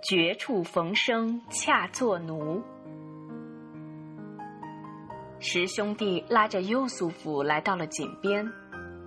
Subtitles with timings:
[0.00, 2.62] 绝处逢生恰作奴。
[5.40, 8.48] 十兄弟拉着优素福来到了井边，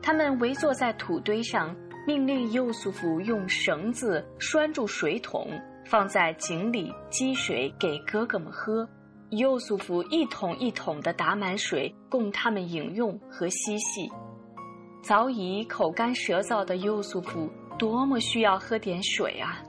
[0.02, 1.76] 他们围坐在土堆上，
[2.06, 5.48] 命令优素福用绳子拴住水桶，
[5.86, 8.88] 放在井里积水给哥哥们喝。
[9.32, 14.12] 优素福一桶一桶的打满水，供他们饮用和嬉戏。
[15.02, 17.50] 早已口干舌燥的优素福
[17.80, 19.64] 多么需要喝点水啊！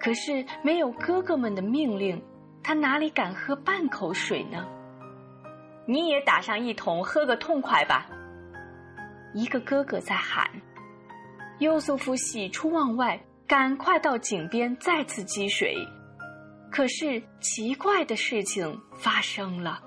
[0.00, 2.20] 可是没有哥哥们的命令，
[2.62, 4.66] 他哪里敢喝半口水呢？
[5.86, 8.06] 你也打上一桶，喝个痛快吧！
[9.34, 10.50] 一个哥哥在喊。
[11.58, 15.76] 优素福喜出望外，赶快到井边再次积水。
[16.70, 19.82] 可是奇怪的事情发生了。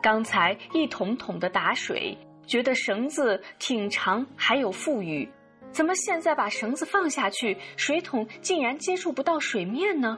[0.00, 5.28] 刚才一桶桶的打水，觉得绳子挺长，还有富裕，
[5.74, 10.16] 怎么现在把绳子放下去，水桶竟然接触不到水面呢？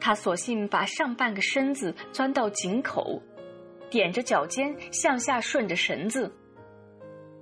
[0.00, 3.22] 他索性把上半个身子钻到井口，
[3.88, 6.28] 踮着脚尖向下顺着绳子。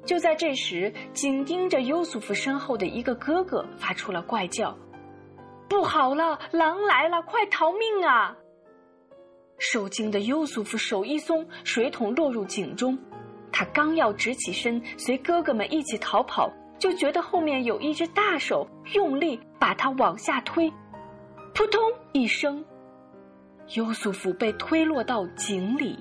[0.05, 4.77] 就在这时，紧盯着优素福身后的一个哥哥发出了怪叫
[5.71, 8.37] ：“不好了，狼来了，快逃命啊！”
[9.59, 12.99] 受惊的优素福手一松，水桶落入井中。
[13.51, 20.73] 他刚要直起身随哥哥们一起逃跑，就觉得后面有一只大手用力把他往下推。
[21.55, 21.81] 扑通
[22.13, 22.65] 一声，
[23.75, 25.99] 优素福被推落到井里。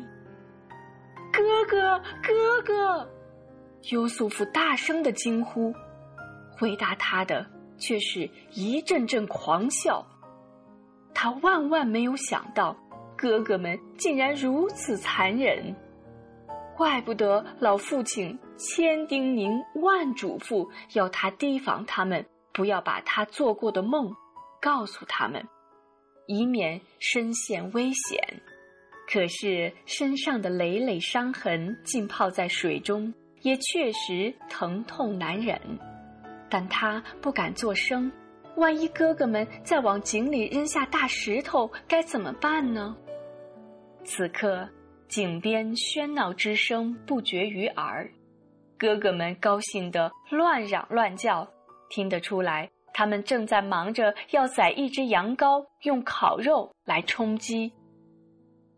[1.34, 3.10] 哥哥，哥哥！
[3.92, 5.74] 优素福大声的惊呼，
[6.58, 7.46] 回答他的
[7.78, 10.06] 却是一阵阵狂笑。
[11.14, 12.76] 他万万没有想到，
[13.16, 15.76] 哥哥们竟然如此残忍，
[16.76, 24.14] 怪不得老父亲千叮咛万嘱咐，要他提防他们，不要把他做过的梦。
[24.60, 25.48] 告诉他们，
[26.26, 28.20] 以免身陷危险。
[29.08, 33.14] 可是身上的累累伤痕浸泡在水中，
[33.44, 35.62] 也确实疼痛难忍。
[36.50, 38.12] 但他不敢作声，
[38.56, 42.98] 万一哥哥们再往井里扔下大石头，该怎么办呢？
[44.04, 44.68] 此刻，
[45.08, 48.10] 井边喧闹之声不绝于耳，
[48.78, 51.48] 哥哥们高兴得乱嚷乱叫，
[51.90, 52.70] 听得出来。
[52.94, 57.72] 他们正在忙着要宰一只羊羔，用烤肉来充饥。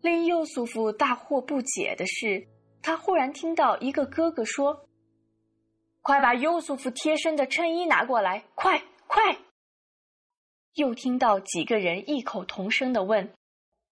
[0.02, 2.46] 令幼素夫大惑不解的是，
[2.82, 4.86] 他忽然听到一个哥哥说
[6.02, 9.36] ：“快把优素夫贴身的衬衣拿过来，快快！”
[10.76, 13.32] 又听到几个人异口同声的问：“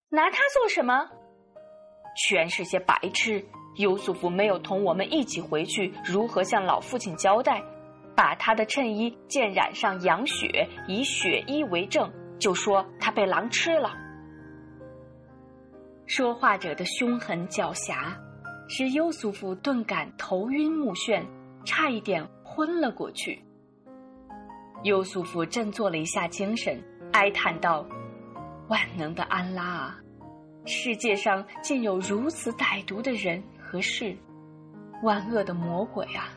[0.09, 1.09] 拿它做什么？”
[2.27, 3.43] 全是些白痴！
[3.79, 7.63] 优素夫没有同我们一起回去，如何向老父亲交代？
[8.15, 13.93] 把他的衬衣见染上羊血，以血衣为证，就说他被狼吃了。
[16.05, 18.13] 说话者的凶狠狡黠，
[18.67, 21.23] 使优素福顿感头晕目眩，
[21.63, 23.41] 差一点昏了过去。
[24.83, 26.77] 优素福振作了一下精神，
[27.13, 27.87] 哀叹道
[28.67, 29.99] ：“万能的安拉啊，
[30.65, 34.17] 世界上竟有如此歹毒的人和事，
[35.03, 36.33] 万恶的魔鬼啊！”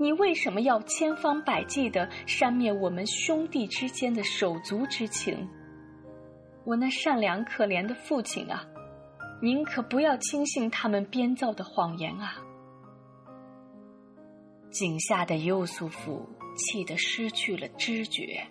[0.00, 5.48] 你为什么要千方百计的删灭我们兄弟之间的手足之情？
[6.64, 8.64] 我那善良可怜的父亲啊，
[9.42, 12.36] 您可不要轻信他们编造的谎言啊！
[14.70, 16.24] 井下的优素夫
[16.56, 18.46] 气得失去了知觉。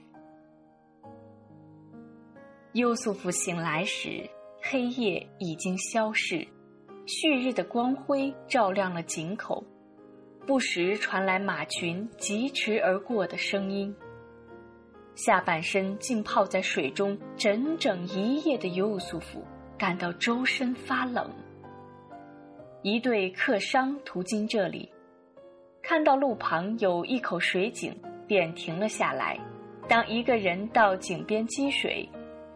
[2.73, 4.29] 优素夫醒来时，
[4.61, 6.45] 黑夜已经消逝，
[7.07, 9.63] 旭日的光辉照亮了井口。
[10.45, 13.95] 不时传来马群疾驰而过的声音。
[15.15, 19.41] 下半身浸泡在水中整整一夜的尤素夫
[19.77, 21.31] 感到周身发冷。
[22.81, 24.91] 一队客商途经这里，
[25.81, 27.97] 看到路旁有一口水井，
[28.27, 29.39] 便停了下来。
[29.87, 32.07] 当一个人到井边积水，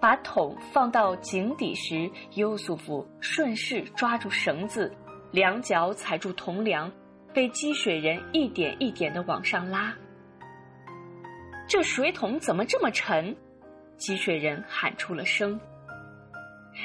[0.01, 4.91] 把桶放到井底时，优素夫顺势抓住绳子，
[5.31, 6.91] 两脚踩住铜梁。
[7.33, 9.95] 被积水人一点一点的往上拉，
[11.65, 13.33] 这水桶怎么这么沉？
[13.95, 15.57] 积水人喊出了声：“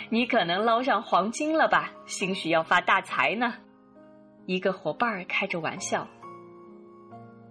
[0.09, 1.91] 你可能捞上黄金了吧？
[2.07, 3.55] 兴许要发大财呢。”
[4.47, 6.07] 一个伙伴开着玩笑。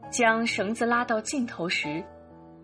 [0.09, 2.01] 将绳子拉到尽头时，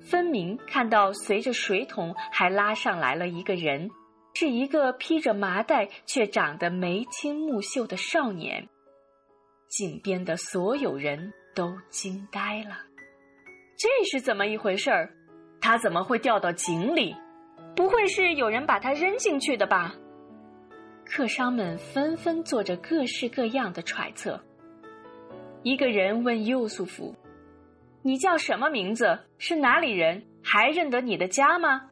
[0.04, 3.90] 分明看到随着水桶还拉上来了一个人，
[4.34, 8.68] 是一个披着麻袋却长得眉清目秀的少年。
[9.70, 12.78] 井边的所有人都惊呆了，
[13.78, 15.10] 这是怎么一回事儿？
[15.62, 17.16] 他怎么会掉到井里？
[17.76, 19.96] 不会是有人把他扔进去的吧？
[21.06, 24.42] 客商们纷纷做着各式各样的揣测。
[25.64, 27.16] 一个人问尤素夫
[28.04, 29.20] ：“你叫什么名字？
[29.38, 30.26] 是哪里人？
[30.44, 31.90] 还认得你的家吗？”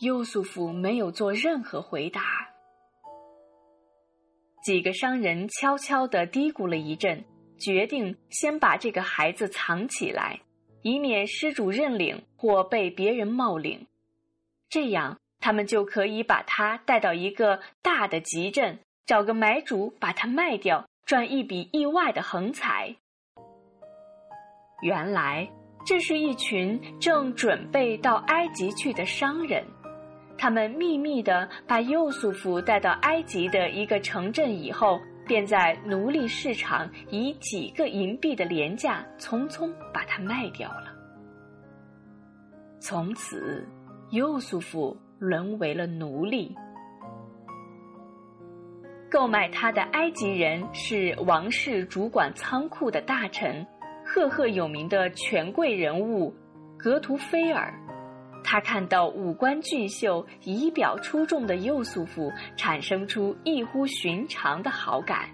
[0.00, 2.22] 尤素夫没有做任何回答。
[4.64, 7.24] 几个商人悄悄地嘀咕了一阵，
[7.58, 10.40] 决定先把这个孩子藏起来，
[10.82, 13.86] 以免失主认领或被别人冒领。
[14.68, 22.96] 这样，他们就可以把他带到一个大的集镇，找个买主把它卖掉，赚一笔意外的横财。
[24.82, 25.48] 原来，
[25.86, 29.64] 这是一群正准备到埃及去的商人，
[30.36, 40.92] 他们秘密的把幼素福带到埃及的一个城镇以后，便在奴隶市场以几个银币的廉价，匆匆把它卖掉了。
[42.78, 43.66] 从此。
[44.12, 46.54] 尤素福沦为了奴隶。
[49.10, 53.66] 购买他的埃及人是王室主管仓库的大臣，
[54.14, 56.34] 赫赫有名的权贵人物
[56.78, 57.72] 格图菲尔。
[58.44, 65.30] 他看到五官俊秀、仪表出众的右素父，产生出异乎寻常的好感。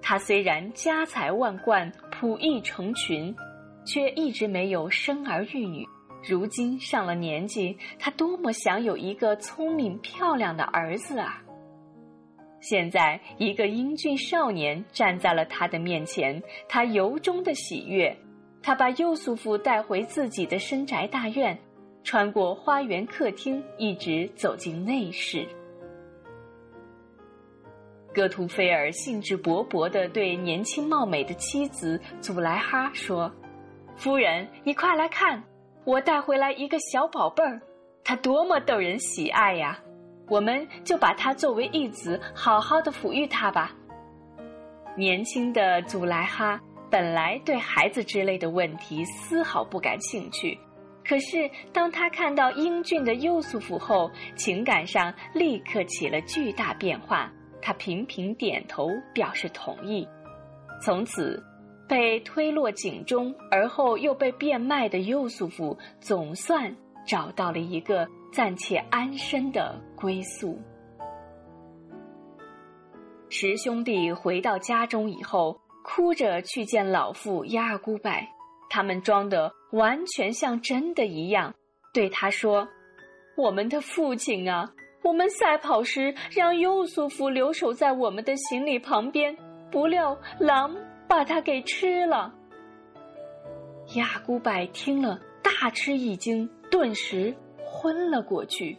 [0.00, 3.34] 他虽然家财万贯、仆役成群，
[3.84, 5.84] 却一直没有生儿育女。
[6.22, 11.42] 如今上了年纪，他多么想有一个聪明漂亮的儿子啊！
[12.60, 18.16] 现在一个英俊少年站在了他的面前，他由衷的喜悦。
[18.62, 21.56] 他把右素夫带回自己的深宅大院，
[22.02, 25.46] 穿过花园客厅，一直走进内室。
[28.12, 33.32] 戈图菲尔兴致勃勃地对年轻貌美的妻子祖莱哈说
[33.94, 35.42] ：“夫人，你快来看。”
[35.84, 37.62] 我带回来一个小宝贝儿，
[38.04, 39.80] 他多么逗人喜爱呀！
[40.28, 43.72] 我们就把他作为义子，好好的抚育他吧。
[44.96, 46.60] 年轻的祖莱哈
[46.90, 50.58] 本来对孩子之类的问题丝毫不感兴趣，
[51.04, 57.32] 可是当他看到英俊的优素夫后，情感上立刻起了巨大变化。
[57.60, 60.06] 他频频点头表示同意，
[60.82, 61.42] 从此。
[61.88, 66.76] 被推落井中，而后又被变卖的幼素夫，总算
[67.06, 70.58] 找到了一个暂且安身的归宿。
[73.28, 78.28] 十兄弟回到家中以后，哭着去见老父亚古拜，
[78.70, 81.54] 他们装的完全像真的一样，
[81.92, 82.68] 对他说
[83.36, 84.72] ：“我们的父亲啊，
[85.02, 89.36] 我们赛跑时让幼素夫留守在我们的行李旁边，
[89.70, 90.74] 不料狼。”
[91.08, 92.34] 把它给吃了。
[93.94, 97.34] 亚古柏听了，大吃一惊，顿时
[97.70, 98.78] 昏了过去。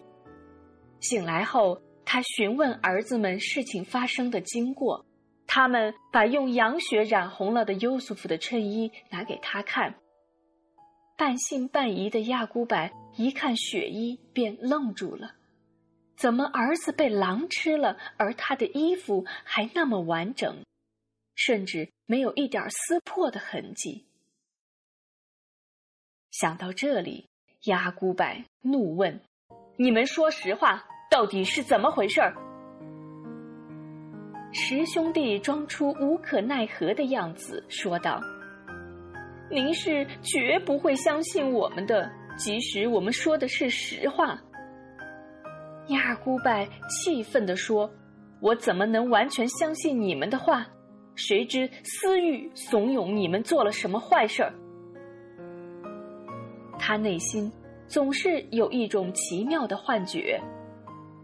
[1.00, 5.06] 醒来后，他询问儿子们事情发生的经过。
[5.52, 9.96] 他们把用羊血染红了的优素夫的衬衣拿给他看。
[11.18, 15.36] 半信半疑的亚古柏一看血衣，便愣住了：
[16.16, 20.64] 怎么儿子被狼吃了，而他的衣服还那么完整？
[21.36, 24.06] 甚至没有一点撕破的痕迹。
[26.32, 27.29] 想到这里，
[27.66, 28.26] 亚古柏
[28.62, 29.20] 怒问
[29.76, 32.34] ：“你们说实话，到底是怎么回事儿？”
[34.54, 38.22] 十兄弟装出无可奈何的样子，说道
[39.52, 44.40] ：“您是绝不会相信我们的，即使我们说的是实话。”
[45.90, 47.92] 亚古柏气愤地说
[48.40, 50.66] ：“我怎么能完全相信你们的话？”
[51.16, 54.54] 谁知私欲怂恿你们做了什么坏事儿？
[56.90, 57.52] 他内心
[57.86, 60.42] 总是有一种奇妙的幻觉，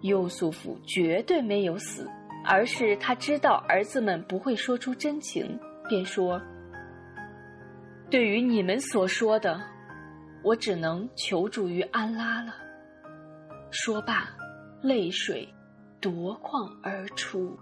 [0.02, 2.08] 优素夫绝对没有死，
[2.46, 6.40] 而是他知道儿子们不会说出真情，便说
[8.12, 9.60] ：“对于你们所说的，
[10.44, 12.54] 我只能求助于安拉了。”
[13.74, 14.30] 说罢，
[14.84, 15.50] 泪水
[16.00, 17.58] 夺眶而出。